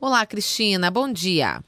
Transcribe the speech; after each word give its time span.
Olá, 0.00 0.24
Cristina, 0.24 0.90
bom 0.90 1.12
dia. 1.12 1.62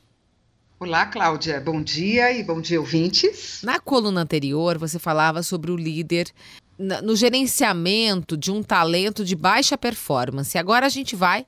Olá, 0.81 1.05
Cláudia. 1.05 1.61
Bom 1.61 1.83
dia 1.83 2.33
e 2.33 2.43
bom 2.43 2.63
dia, 2.63 2.81
ouvintes. 2.81 3.61
Na 3.63 3.79
coluna 3.79 4.23
anterior, 4.23 4.79
você 4.79 4.99
falava 4.99 5.43
sobre 5.43 5.71
o 5.71 5.77
líder 5.77 6.33
no 6.79 7.15
gerenciamento 7.15 8.35
de 8.35 8.51
um 8.51 8.63
talento 8.63 9.23
de 9.23 9.37
baixa 9.37 9.77
performance. 9.77 10.57
Agora 10.57 10.87
a 10.87 10.89
gente 10.89 11.15
vai 11.15 11.45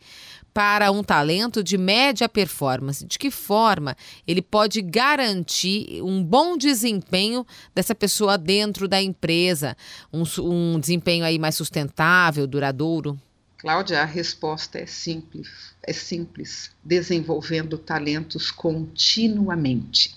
para 0.53 0.91
um 0.91 1.03
talento 1.03 1.65
de 1.65 1.79
média 1.79 2.29
performance. 2.29 3.07
De 3.07 3.19
que 3.19 3.31
forma 3.31 3.97
ele 4.27 4.43
pode 4.43 4.83
garantir 4.83 6.03
um 6.03 6.23
bom 6.23 6.55
desempenho 6.55 7.47
dessa 7.75 7.95
pessoa 7.95 8.37
dentro 8.37 8.87
da 8.87 9.01
empresa, 9.01 9.75
um, 10.13 10.23
um 10.39 10.79
desempenho 10.79 11.25
aí 11.25 11.39
mais 11.39 11.57
sustentável, 11.57 12.47
duradouro? 12.47 13.19
Cláudia, 13.65 14.03
a 14.03 14.05
resposta 14.05 14.79
é 14.79 14.85
simples, 14.85 15.49
é 15.83 15.91
simples, 15.91 16.71
desenvolvendo 16.85 17.79
talentos 17.79 18.51
continuamente. 18.51 20.15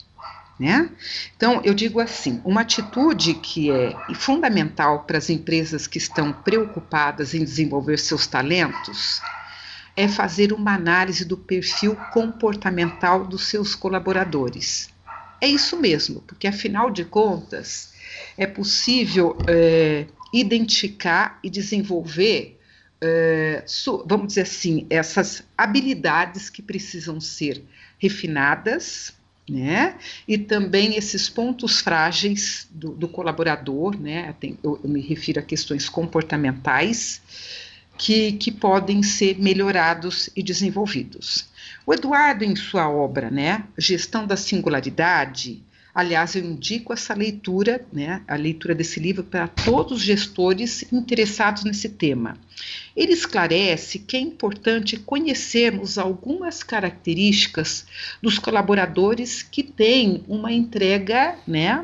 Né? 0.59 0.89
Então, 1.37 1.61
eu 1.63 1.73
digo 1.73 2.01
assim: 2.01 2.41
uma 2.43 2.59
atitude 2.59 3.35
que 3.35 3.71
é 3.71 3.95
fundamental 4.15 5.05
para 5.05 5.17
as 5.17 5.29
empresas 5.29 5.87
que 5.87 5.97
estão 5.97 6.33
preocupadas 6.33 7.33
em 7.33 7.41
desenvolver 7.41 7.97
seus 7.99 8.27
talentos 8.27 9.21
é 9.95 10.09
fazer 10.09 10.51
uma 10.51 10.75
análise 10.75 11.23
do 11.23 11.37
perfil 11.37 11.95
comportamental 12.11 13.25
dos 13.25 13.47
seus 13.47 13.73
colaboradores. 13.73 14.89
É 15.39 15.47
isso 15.47 15.77
mesmo, 15.77 16.19
porque 16.27 16.47
afinal 16.47 16.91
de 16.91 17.05
contas, 17.05 17.93
é 18.37 18.45
possível 18.45 19.37
é, 19.47 20.05
identificar 20.33 21.39
e 21.41 21.49
desenvolver 21.49 22.56
é, 23.01 23.63
vamos 24.05 24.27
dizer 24.27 24.41
assim, 24.41 24.85
essas 24.89 25.43
habilidades 25.57 26.49
que 26.49 26.61
precisam 26.61 27.19
ser 27.19 27.63
refinadas, 27.99 29.13
né? 29.49 29.97
E 30.27 30.37
também 30.37 30.95
esses 30.95 31.29
pontos 31.29 31.79
frágeis 31.79 32.67
do, 32.69 32.91
do 32.91 33.07
colaborador, 33.07 33.97
né? 33.99 34.35
Eu, 34.63 34.79
eu, 34.83 34.89
me 34.89 34.99
refiro 34.99 35.39
a 35.39 35.43
questões 35.43 35.87
comportamentais 35.87 37.21
que, 37.97 38.33
que 38.33 38.51
podem 38.51 39.01
ser 39.01 39.39
melhorados 39.39 40.29
e 40.35 40.43
desenvolvidos. 40.43 41.47
O 41.85 41.93
Eduardo, 41.93 42.43
em 42.43 42.55
sua 42.55 42.89
obra, 42.89 43.31
né, 43.31 43.63
Gestão 43.77 44.27
da 44.27 44.35
Singularidade, 44.35 45.63
Aliás, 45.97 46.35
eu 46.35 46.43
indico 46.43 46.93
essa 46.93 47.15
leitura, 47.15 47.83
né, 47.91 48.21
a 48.27 48.35
leitura 48.35 48.75
desse 48.75 48.99
livro 48.99 49.23
para 49.23 49.47
todos 49.47 49.93
os 49.93 50.03
gestores 50.03 50.85
interessados 50.93 51.63
nesse 51.63 51.89
tema. 51.89 52.37
Ele 52.95 53.13
esclarece 53.13 53.97
que 53.97 54.15
é 54.15 54.19
importante 54.19 54.95
conhecermos 54.97 55.97
algumas 55.97 56.61
características 56.61 57.87
dos 58.21 58.37
colaboradores 58.37 59.41
que 59.41 59.63
têm 59.63 60.23
uma 60.27 60.51
entrega 60.51 61.35
né, 61.47 61.83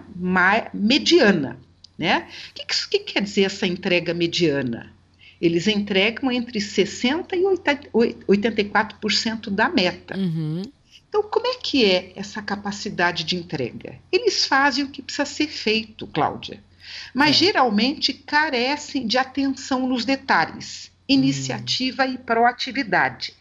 mediana. 0.71 1.57
Né? 1.97 2.27
O 2.51 2.53
que, 2.53 2.65
que, 2.67 2.99
que 2.99 3.13
quer 3.13 3.23
dizer 3.23 3.45
essa 3.45 3.65
entrega 3.65 4.13
mediana? 4.13 4.93
Eles 5.41 5.65
entregam 5.65 6.31
entre 6.31 6.59
60% 6.59 7.33
e 7.33 7.41
84% 8.27 9.49
da 9.49 9.69
meta. 9.69 10.15
Uhum. 10.15 10.61
Então, 11.13 11.29
como 11.29 11.45
é 11.45 11.53
que 11.61 11.85
é 11.85 12.11
essa 12.15 12.41
capacidade 12.41 13.23
de 13.23 13.35
entrega? 13.35 13.99
Eles 14.11 14.47
fazem 14.47 14.83
o 14.83 14.89
que 14.89 14.99
precisa 14.99 15.25
ser 15.25 15.45
feito, 15.45 16.07
Cláudia, 16.07 16.63
mas 17.13 17.35
é. 17.35 17.39
geralmente 17.45 18.11
carecem 18.11 19.05
de 19.05 19.19
atenção 19.19 19.87
nos 19.87 20.05
detalhes, 20.05 20.91
iniciativa 21.07 22.03
uhum. 22.03 22.13
e 22.13 22.17
proatividade. 22.17 23.35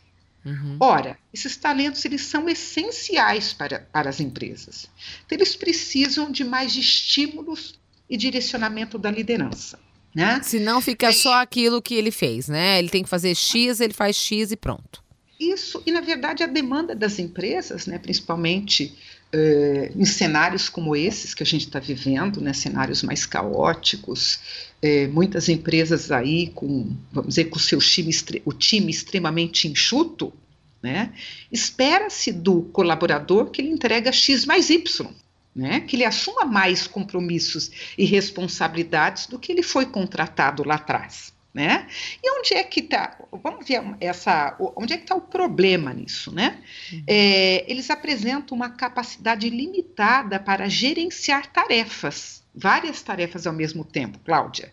Uhum. 0.44 0.76
Ora, 0.78 1.16
esses 1.32 1.56
talentos 1.56 2.04
eles 2.04 2.20
são 2.20 2.46
essenciais 2.46 3.54
para, 3.54 3.88
para 3.90 4.10
as 4.10 4.20
empresas. 4.20 4.90
Então, 5.24 5.38
eles 5.38 5.56
precisam 5.56 6.30
de 6.30 6.44
mais 6.44 6.76
estímulos 6.76 7.80
e 8.10 8.18
direcionamento 8.18 8.98
da 8.98 9.10
liderança. 9.10 9.80
Né? 10.14 10.42
Se 10.42 10.60
não 10.60 10.82
fica 10.82 11.10
só 11.10 11.40
aquilo 11.40 11.80
que 11.80 11.94
ele 11.94 12.10
fez, 12.10 12.48
né? 12.48 12.78
Ele 12.78 12.90
tem 12.90 13.02
que 13.02 13.08
fazer 13.08 13.34
X, 13.34 13.80
ele 13.80 13.94
faz 13.94 14.14
X 14.14 14.52
e 14.52 14.56
pronto. 14.56 15.01
Isso, 15.42 15.82
e 15.84 15.90
na 15.90 16.00
verdade 16.00 16.44
a 16.44 16.46
demanda 16.46 16.94
das 16.94 17.18
empresas, 17.18 17.84
né, 17.84 17.98
principalmente 17.98 18.96
eh, 19.32 19.90
em 19.96 20.04
cenários 20.04 20.68
como 20.68 20.94
esses 20.94 21.34
que 21.34 21.42
a 21.42 21.46
gente 21.46 21.66
está 21.66 21.80
vivendo, 21.80 22.40
né, 22.40 22.52
cenários 22.52 23.02
mais 23.02 23.26
caóticos, 23.26 24.38
eh, 24.80 25.08
muitas 25.08 25.48
empresas 25.48 26.12
aí 26.12 26.50
com, 26.54 26.96
vamos 27.10 27.30
dizer, 27.30 27.46
com 27.46 27.56
o 27.56 27.60
seu 27.60 27.80
time, 27.80 28.12
o 28.44 28.52
time 28.52 28.88
extremamente 28.88 29.66
enxuto, 29.66 30.32
né, 30.80 31.12
espera-se 31.50 32.30
do 32.30 32.62
colaborador 32.72 33.50
que 33.50 33.60
ele 33.60 33.70
entrega 33.70 34.12
X 34.12 34.46
mais 34.46 34.70
Y. 34.70 35.10
Né, 35.54 35.80
que 35.80 35.96
ele 35.96 36.04
assuma 36.06 36.46
mais 36.46 36.86
compromissos 36.86 37.70
e 37.98 38.06
responsabilidades 38.06 39.26
do 39.26 39.38
que 39.38 39.52
ele 39.52 39.62
foi 39.62 39.84
contratado 39.84 40.66
lá 40.66 40.76
atrás. 40.76 41.30
Né? 41.54 41.86
E 42.22 42.38
onde 42.38 42.54
é 42.54 42.64
que 42.64 42.80
está? 42.80 43.18
Vamos 43.30 43.68
ver 43.68 43.82
essa. 44.00 44.56
Onde 44.74 44.94
é 44.94 44.96
que 44.96 45.02
está 45.02 45.14
o 45.14 45.20
problema 45.20 45.92
nisso, 45.92 46.34
né? 46.34 46.62
Uhum. 46.90 47.04
É, 47.06 47.70
eles 47.70 47.90
apresentam 47.90 48.56
uma 48.56 48.70
capacidade 48.70 49.50
limitada 49.50 50.40
para 50.40 50.66
gerenciar 50.66 51.46
tarefas, 51.52 52.42
várias 52.54 53.02
tarefas 53.02 53.46
ao 53.46 53.52
mesmo 53.52 53.84
tempo, 53.84 54.18
Cláudia. 54.20 54.72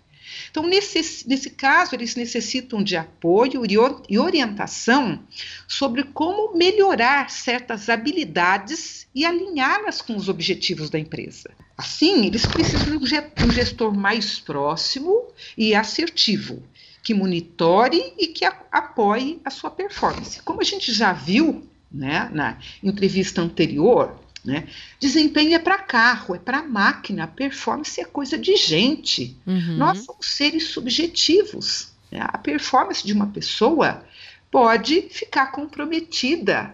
Então, 0.49 0.63
nesse, 0.63 1.27
nesse 1.27 1.49
caso, 1.49 1.95
eles 1.95 2.15
necessitam 2.15 2.83
de 2.83 2.95
apoio 2.95 3.63
e 4.09 4.17
orientação 4.19 5.23
sobre 5.67 6.03
como 6.03 6.55
melhorar 6.57 7.29
certas 7.29 7.89
habilidades 7.89 9.07
e 9.13 9.25
alinhá-las 9.25 10.01
com 10.01 10.15
os 10.15 10.29
objetivos 10.29 10.89
da 10.89 10.99
empresa. 10.99 11.49
Assim, 11.77 12.25
eles 12.25 12.45
precisam 12.45 12.97
de 12.97 13.43
um 13.43 13.51
gestor 13.51 13.93
mais 13.93 14.39
próximo 14.39 15.27
e 15.57 15.73
assertivo, 15.73 16.61
que 17.03 17.13
monitore 17.13 18.13
e 18.17 18.27
que 18.27 18.45
apoie 18.45 19.39
a 19.45 19.49
sua 19.49 19.71
performance. 19.71 20.41
Como 20.43 20.61
a 20.61 20.65
gente 20.65 20.91
já 20.91 21.13
viu 21.13 21.67
né, 21.91 22.29
na 22.31 22.57
entrevista 22.83 23.41
anterior, 23.41 24.19
né? 24.43 24.67
Desempenho 24.99 25.53
é 25.53 25.59
para 25.59 25.77
carro, 25.79 26.35
é 26.35 26.39
para 26.39 26.63
máquina, 26.63 27.27
performance 27.27 27.99
é 27.99 28.05
coisa 28.05 28.37
de 28.37 28.55
gente. 28.55 29.37
Uhum. 29.45 29.77
Nós 29.77 29.99
somos 29.99 30.25
seres 30.27 30.67
subjetivos. 30.67 31.89
Né? 32.11 32.19
A 32.21 32.37
performance 32.37 33.05
de 33.05 33.13
uma 33.13 33.27
pessoa 33.27 34.03
pode 34.49 35.01
ficar 35.09 35.51
comprometida 35.51 36.73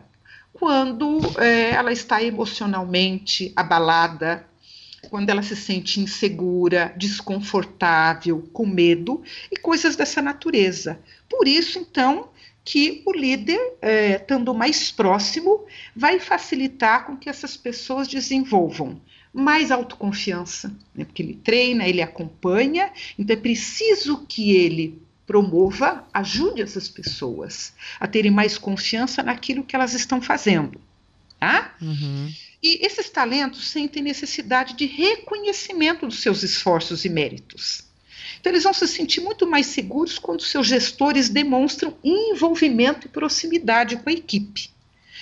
quando 0.53 1.19
é, 1.37 1.71
ela 1.71 1.91
está 1.91 2.23
emocionalmente 2.23 3.51
abalada, 3.55 4.47
quando 5.09 5.29
ela 5.29 5.43
se 5.43 5.55
sente 5.55 5.99
insegura, 5.99 6.93
desconfortável, 6.95 8.47
com 8.53 8.65
medo 8.65 9.21
e 9.51 9.57
coisas 9.57 9.95
dessa 9.95 10.21
natureza. 10.21 10.99
Por 11.29 11.47
isso, 11.47 11.77
então, 11.77 12.29
que 12.65 13.03
o 13.05 13.13
líder, 13.13 13.59
é, 13.79 14.15
estando 14.15 14.53
mais 14.55 14.91
próximo, 14.91 15.65
vai 15.95 16.19
facilitar 16.19 17.05
com 17.05 17.15
que 17.15 17.29
essas 17.29 17.55
pessoas 17.55 18.07
desenvolvam 18.07 18.99
mais 19.31 19.69
autoconfiança, 19.69 20.75
né? 20.93 21.05
porque 21.05 21.21
ele 21.21 21.39
treina, 21.43 21.87
ele 21.87 22.01
acompanha, 22.01 22.91
então 23.19 23.35
é 23.35 23.39
preciso 23.39 24.25
que 24.27 24.55
ele 24.55 24.99
promova, 25.27 26.07
ajude 26.13 26.61
essas 26.61 26.89
pessoas 26.89 27.73
a 27.99 28.07
terem 28.07 28.31
mais 28.31 28.57
confiança 28.57 29.21
naquilo 29.21 29.63
que 29.63 29.75
elas 29.75 29.93
estão 29.93 30.21
fazendo. 30.21 30.81
Tá? 31.39 31.75
Uhum. 31.81 32.31
E 32.63 32.83
esses 32.83 33.09
talentos 33.09 33.67
sentem 33.67 34.01
necessidade 34.01 34.75
de 34.75 34.85
reconhecimento 34.85 36.07
dos 36.07 36.21
seus 36.21 36.41
esforços 36.41 37.05
e 37.05 37.09
méritos. 37.09 37.84
Então, 38.39 38.51
eles 38.51 38.63
vão 38.63 38.73
se 38.73 38.87
sentir 38.87 39.21
muito 39.21 39.47
mais 39.47 39.67
seguros 39.67 40.19
quando 40.19 40.41
seus 40.41 40.67
gestores 40.67 41.29
demonstram 41.29 41.95
envolvimento 42.03 43.07
e 43.07 43.09
proximidade 43.09 43.97
com 43.97 44.09
a 44.09 44.13
equipe. 44.13 44.69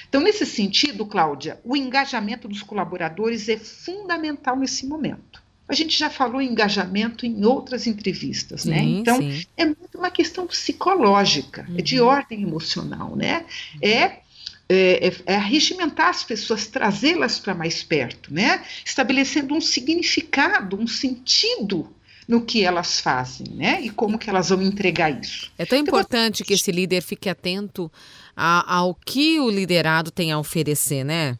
Então, 0.07 0.21
nesse 0.21 0.45
sentido, 0.45 1.05
Cláudia, 1.05 1.59
o 1.63 1.75
engajamento 1.75 2.47
dos 2.47 2.61
colaboradores 2.61 3.49
é 3.49 3.57
fundamental 3.57 4.55
nesse 4.57 4.85
momento. 4.85 5.41
A 5.67 5.73
gente 5.73 5.97
já 5.97 6.09
falou 6.09 6.41
em 6.41 6.51
engajamento 6.51 7.25
em 7.25 7.43
outras 7.45 7.87
entrevistas, 7.87 8.65
né? 8.65 8.79
sim, 8.79 8.93
né? 8.93 8.99
Então, 8.99 9.17
sim. 9.17 9.45
é 9.57 9.65
muito 9.65 9.97
uma 9.97 10.11
questão 10.11 10.45
psicológica, 10.45 11.65
uhum. 11.67 11.79
é 11.79 11.81
de 11.81 11.99
uhum. 11.99 12.07
ordem 12.07 12.43
emocional, 12.43 13.15
né? 13.15 13.45
É, 13.81 14.19
é, 14.69 15.07
é, 15.07 15.13
é 15.25 15.37
regimentar 15.37 16.09
as 16.09 16.23
pessoas, 16.23 16.67
trazê-las 16.67 17.39
para 17.39 17.55
mais 17.55 17.81
perto, 17.81 18.33
né? 18.33 18.63
Estabelecendo 18.85 19.55
um 19.55 19.61
significado, 19.61 20.79
um 20.79 20.85
sentido 20.85 21.89
no 22.27 22.45
que 22.45 22.63
elas 22.63 22.99
fazem, 22.99 23.47
né? 23.55 23.81
E 23.81 23.89
como 23.89 24.17
que 24.17 24.29
elas 24.29 24.49
vão 24.49 24.61
entregar 24.61 25.09
isso. 25.09 25.51
É 25.57 25.65
tão 25.65 25.77
então, 25.77 25.93
importante 25.93 26.43
que 26.43 26.53
esse 26.53 26.71
líder 26.71 27.01
fique 27.01 27.29
atento 27.29 27.91
a, 28.35 28.75
ao 28.77 28.95
que 28.95 29.39
o 29.39 29.49
liderado 29.49 30.11
tem 30.11 30.31
a 30.31 30.39
oferecer, 30.39 31.03
né? 31.03 31.37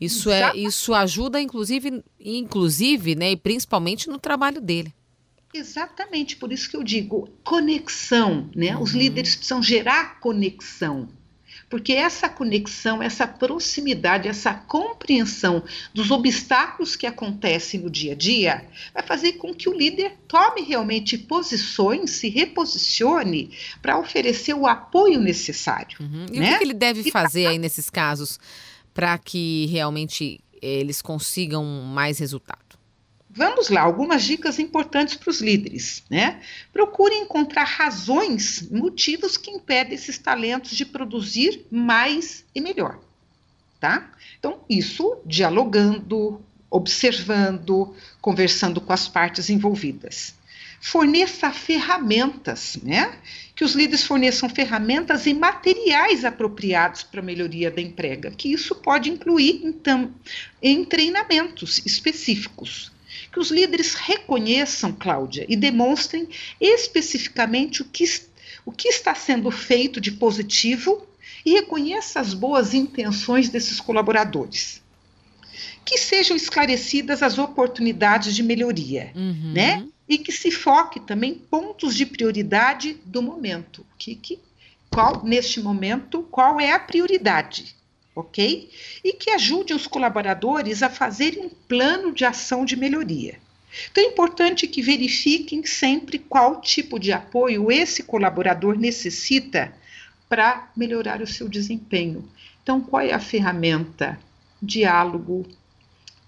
Isso 0.00 0.30
é, 0.30 0.56
isso 0.56 0.92
ajuda, 0.94 1.40
inclusive, 1.40 2.02
inclusive, 2.18 3.14
né? 3.14 3.30
E 3.32 3.36
principalmente 3.36 4.08
no 4.08 4.18
trabalho 4.18 4.60
dele. 4.60 4.92
Exatamente, 5.54 6.36
por 6.36 6.50
isso 6.50 6.68
que 6.68 6.76
eu 6.76 6.82
digo 6.82 7.28
conexão, 7.44 8.48
né? 8.54 8.74
Uhum. 8.74 8.82
Os 8.82 8.92
líderes 8.92 9.36
precisam 9.36 9.62
gerar 9.62 10.18
conexão 10.18 11.08
porque 11.72 11.94
essa 11.94 12.28
conexão, 12.28 13.02
essa 13.02 13.26
proximidade, 13.26 14.28
essa 14.28 14.52
compreensão 14.52 15.64
dos 15.94 16.10
obstáculos 16.10 16.94
que 16.94 17.06
acontecem 17.06 17.80
no 17.80 17.88
dia 17.88 18.12
a 18.12 18.14
dia 18.14 18.66
vai 18.92 19.02
fazer 19.02 19.32
com 19.38 19.54
que 19.54 19.70
o 19.70 19.72
líder 19.72 20.18
tome 20.28 20.60
realmente 20.60 21.16
posições, 21.16 22.10
se 22.10 22.28
reposicione 22.28 23.56
para 23.80 23.98
oferecer 23.98 24.52
o 24.52 24.66
apoio 24.66 25.18
necessário. 25.18 25.96
Uhum. 25.98 26.26
E 26.30 26.40
né? 26.40 26.56
o 26.56 26.58
que 26.58 26.64
ele 26.64 26.74
deve 26.74 27.10
fazer 27.10 27.46
aí 27.46 27.56
nesses 27.56 27.88
casos 27.88 28.38
para 28.92 29.16
que 29.16 29.64
realmente 29.64 30.40
eles 30.60 31.00
consigam 31.00 31.64
mais 31.64 32.18
resultado? 32.18 32.61
Vamos 33.34 33.70
lá, 33.70 33.80
algumas 33.80 34.24
dicas 34.24 34.58
importantes 34.58 35.14
para 35.14 35.30
os 35.30 35.40
líderes, 35.40 36.04
né? 36.10 36.42
Procure 36.70 37.14
encontrar 37.14 37.64
razões, 37.64 38.68
motivos 38.70 39.38
que 39.38 39.50
impedem 39.50 39.94
esses 39.94 40.18
talentos 40.18 40.72
de 40.72 40.84
produzir 40.84 41.64
mais 41.70 42.44
e 42.54 42.60
melhor, 42.60 43.00
tá? 43.80 44.10
Então, 44.38 44.60
isso 44.68 45.16
dialogando, 45.24 46.42
observando, 46.70 47.96
conversando 48.20 48.82
com 48.82 48.92
as 48.92 49.08
partes 49.08 49.48
envolvidas. 49.48 50.34
Forneça 50.78 51.50
ferramentas, 51.50 52.76
né? 52.82 53.16
Que 53.56 53.64
os 53.64 53.72
líderes 53.74 54.04
forneçam 54.04 54.46
ferramentas 54.50 55.24
e 55.24 55.32
materiais 55.32 56.26
apropriados 56.26 57.02
para 57.02 57.20
a 57.20 57.24
melhoria 57.24 57.70
da 57.70 57.80
emprega, 57.80 58.30
que 58.30 58.52
isso 58.52 58.74
pode 58.74 59.08
incluir, 59.08 59.62
então, 59.64 60.12
em 60.60 60.84
treinamentos 60.84 61.80
específicos 61.86 62.91
que 63.32 63.40
os 63.40 63.50
líderes 63.50 63.94
reconheçam, 63.94 64.92
Cláudia, 64.92 65.46
e 65.48 65.56
demonstrem 65.56 66.28
especificamente 66.60 67.80
o 67.80 67.84
que, 67.86 68.04
o 68.64 68.70
que 68.70 68.88
está 68.88 69.14
sendo 69.14 69.50
feito 69.50 70.00
de 70.00 70.12
positivo 70.12 71.06
e 71.44 71.52
reconheça 71.52 72.20
as 72.20 72.34
boas 72.34 72.74
intenções 72.74 73.48
desses 73.48 73.80
colaboradores. 73.80 74.82
Que 75.84 75.98
sejam 75.98 76.36
esclarecidas 76.36 77.22
as 77.22 77.38
oportunidades 77.38 78.36
de 78.36 78.42
melhoria, 78.42 79.10
uhum. 79.14 79.52
né? 79.52 79.86
E 80.08 80.18
que 80.18 80.30
se 80.30 80.50
foque 80.50 81.00
também 81.00 81.34
pontos 81.34 81.96
de 81.96 82.04
prioridade 82.04 82.98
do 83.04 83.22
momento. 83.22 83.84
Que, 83.98 84.14
que, 84.14 84.38
qual, 84.90 85.24
neste 85.24 85.60
momento, 85.60 86.22
qual 86.30 86.60
é 86.60 86.70
a 86.70 86.78
prioridade? 86.78 87.74
Ok? 88.14 88.68
E 89.02 89.12
que 89.14 89.30
ajude 89.30 89.72
os 89.72 89.86
colaboradores 89.86 90.82
a 90.82 90.90
fazerem 90.90 91.46
um 91.46 91.48
plano 91.48 92.12
de 92.12 92.24
ação 92.24 92.64
de 92.64 92.76
melhoria. 92.76 93.38
Então 93.90 94.04
é 94.04 94.06
importante 94.06 94.66
que 94.66 94.82
verifiquem 94.82 95.64
sempre 95.64 96.18
qual 96.18 96.60
tipo 96.60 96.98
de 96.98 97.10
apoio 97.10 97.72
esse 97.72 98.02
colaborador 98.02 98.78
necessita 98.78 99.72
para 100.28 100.70
melhorar 100.76 101.22
o 101.22 101.26
seu 101.26 101.48
desempenho. 101.48 102.28
Então, 102.62 102.80
qual 102.80 103.02
é 103.02 103.12
a 103.12 103.18
ferramenta? 103.18 104.18
Diálogo, 104.62 105.46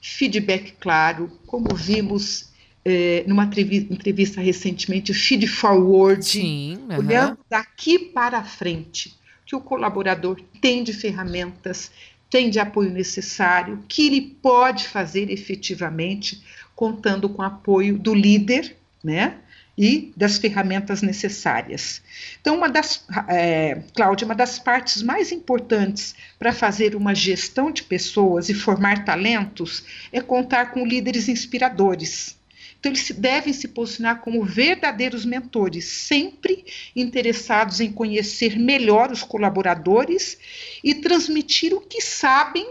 feedback 0.00 0.72
claro, 0.81 1.31
como 1.46 1.75
vimos 1.75 2.50
é, 2.84 3.25
numa 3.26 3.44
entrevista 3.44 4.40
recentemente, 4.40 5.14
feed 5.14 5.46
forward, 5.46 6.25
Sim, 6.25 6.78
uhum. 6.88 6.98
olhando 6.98 7.38
daqui 7.48 7.98
para 7.98 8.42
frente 8.42 9.14
que 9.46 9.55
o 9.55 9.61
colaborador 9.61 10.41
tem 10.61 10.82
de 10.82 10.93
ferramentas, 10.93 11.91
tem 12.31 12.50
de 12.50 12.58
apoio 12.58 12.91
necessário, 12.91 13.85
que 13.88 14.06
ele 14.06 14.20
pode 14.20 14.88
fazer 14.88 15.31
efetivamente, 15.31 16.43
contando 16.75 17.29
com 17.29 17.43
o 17.43 17.44
apoio 17.44 17.96
do 17.99 18.14
líder, 18.14 18.76
né? 19.02 19.38
E 19.76 20.12
das 20.17 20.38
ferramentas 20.38 21.02
necessárias. 21.02 22.00
Então, 22.41 22.56
uma 22.56 22.69
das, 22.69 23.05
é, 23.29 23.82
Cláudia, 23.94 24.25
uma 24.25 24.35
das 24.35 24.58
partes 24.58 25.02
mais 25.02 25.32
importantes 25.32 26.14
para 26.38 26.52
fazer 26.52 26.94
uma 26.94 27.12
gestão 27.12 27.73
de 27.73 27.82
pessoas 27.82 28.49
e 28.49 28.55
formar 28.55 29.05
talentos 29.05 29.85
é 30.12 30.20
contar 30.20 30.70
com 30.70 30.87
líderes 30.87 31.29
inspiradores 31.29 32.37
então, 32.84 32.92
eles 32.92 33.10
devem 33.12 33.52
se 33.52 33.69
posicionar 33.69 34.20
como 34.20 34.44
verdadeiros 34.44 35.25
mentores, 35.25 35.86
sempre 35.86 36.66
interessados 36.94 37.81
em 37.81 37.90
conhecer 37.90 38.58
melhor 38.58 39.10
os 39.10 39.22
colaboradores 39.22 40.38
e 40.82 40.94
transmitir 40.94 41.72
o 41.72 41.81
que 41.81 42.02
sabem 42.02 42.70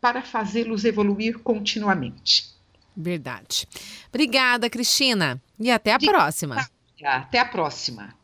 para 0.00 0.20
fazê-los 0.20 0.84
evoluir 0.84 1.38
continuamente. 1.38 2.54
Verdade. 2.94 3.66
Obrigada, 4.08 4.68
Cristina. 4.68 5.40
E 5.58 5.70
até 5.70 5.92
a 5.92 5.98
De... 5.98 6.06
próxima. 6.06 6.68
Até 7.02 7.38
a 7.38 7.44
próxima. 7.44 8.16